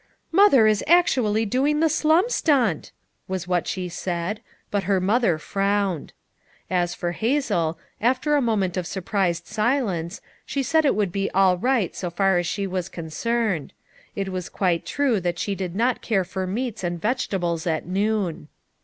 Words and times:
"Mother 0.31 0.65
is 0.65 0.83
actually 0.87 1.45
doing 1.45 1.79
the 1.79 1.87
slum 1.87 2.27
stunt!" 2.27 2.91
was 3.27 3.47
what 3.47 3.67
she 3.67 3.87
said; 3.87 4.41
but 4.71 4.85
her 4.85 4.99
mother 4.99 5.37
frowned. 5.37 6.11
As 6.71 6.95
for 6.95 7.11
Hazel, 7.11 7.77
after 8.01 8.33
a 8.35 8.41
moment 8.41 8.77
of 8.77 8.87
surprised 8.87 9.45
si 9.45 9.79
lence, 9.79 10.19
she 10.43 10.63
said 10.63 10.85
it 10.85 10.95
would 10.95 11.11
be 11.11 11.29
all 11.35 11.55
right 11.55 11.95
so 11.95 12.09
far 12.09 12.39
as 12.39 12.47
she 12.47 12.65
was 12.65 12.89
concerned; 12.89 13.73
it 14.15 14.29
was 14.29 14.49
quite 14.49 14.87
true 14.87 15.19
that 15.19 15.37
she 15.37 15.53
did 15.53 15.75
not 15.75 16.01
care 16.01 16.23
for 16.23 16.47
meats 16.47 16.83
and 16.83 16.99
vegetables 16.99 17.67
at 17.67 17.85
noon. 17.85 18.47